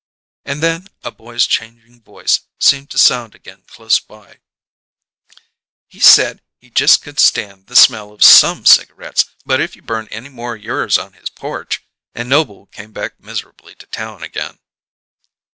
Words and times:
And 0.45 0.63
then 0.63 0.87
a 1.03 1.11
boy's 1.11 1.45
changing 1.45 2.01
voice 2.01 2.39
seemed 2.59 2.89
to 2.89 2.97
sound 2.97 3.35
again 3.35 3.61
close 3.67 3.99
by: 3.99 4.39
"He 5.85 5.99
said 5.99 6.41
he 6.57 6.71
just 6.71 7.03
could 7.03 7.19
stand 7.19 7.67
the 7.67 7.75
smell 7.75 8.11
of 8.11 8.23
some 8.23 8.65
cigarettes, 8.65 9.25
but 9.45 9.61
if 9.61 9.75
you 9.75 9.83
burned 9.83 10.07
any 10.09 10.29
more 10.29 10.53
o' 10.53 10.55
yours 10.55 10.97
on 10.97 11.13
his 11.13 11.29
porch" 11.29 11.83
And 12.15 12.29
Noble 12.29 12.65
came 12.65 12.91
back 12.93 13.19
miserably 13.19 13.75
to 13.75 13.85
town 13.85 14.23
again. 14.23 14.57